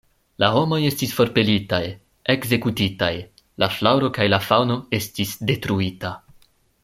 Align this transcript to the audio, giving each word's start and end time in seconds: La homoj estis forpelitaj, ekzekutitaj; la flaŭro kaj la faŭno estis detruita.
La 0.43 0.47
homoj 0.53 0.77
estis 0.85 1.11
forpelitaj, 1.17 1.81
ekzekutitaj; 2.35 3.11
la 3.65 3.69
flaŭro 3.75 4.11
kaj 4.19 4.27
la 4.35 4.41
faŭno 4.49 4.79
estis 5.01 5.35
detruita. 5.53 6.15